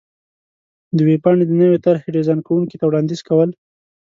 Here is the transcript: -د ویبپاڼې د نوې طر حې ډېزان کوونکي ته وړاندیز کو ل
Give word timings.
-د 0.93 0.97
ویبپاڼې 1.07 1.43
د 1.47 1.51
نوې 1.61 1.77
طر 1.85 1.95
حې 2.01 2.09
ډېزان 2.15 2.39
کوونکي 2.47 2.75
ته 2.77 2.83
وړاندیز 2.87 3.21
کو 3.27 3.35
ل 3.47 3.49